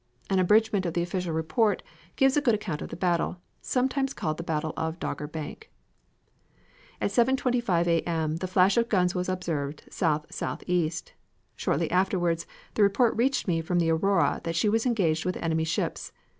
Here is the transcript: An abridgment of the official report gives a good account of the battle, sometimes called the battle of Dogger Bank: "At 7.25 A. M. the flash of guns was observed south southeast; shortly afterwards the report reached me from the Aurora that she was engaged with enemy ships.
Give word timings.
An 0.31 0.39
abridgment 0.39 0.87
of 0.87 0.95
the 0.95 1.03
official 1.03 1.31
report 1.31 1.83
gives 2.15 2.35
a 2.35 2.41
good 2.41 2.55
account 2.55 2.81
of 2.81 2.89
the 2.89 2.95
battle, 2.95 3.37
sometimes 3.61 4.15
called 4.15 4.37
the 4.37 4.43
battle 4.43 4.73
of 4.75 4.99
Dogger 4.99 5.27
Bank: 5.27 5.69
"At 6.99 7.11
7.25 7.11 7.85
A. 7.85 8.01
M. 8.09 8.37
the 8.37 8.47
flash 8.47 8.77
of 8.77 8.89
guns 8.89 9.13
was 9.13 9.29
observed 9.29 9.83
south 9.91 10.25
southeast; 10.33 11.13
shortly 11.55 11.91
afterwards 11.91 12.47
the 12.73 12.81
report 12.81 13.15
reached 13.15 13.47
me 13.47 13.61
from 13.61 13.77
the 13.77 13.91
Aurora 13.91 14.41
that 14.43 14.55
she 14.55 14.67
was 14.69 14.87
engaged 14.87 15.23
with 15.23 15.37
enemy 15.37 15.65
ships. 15.65 16.11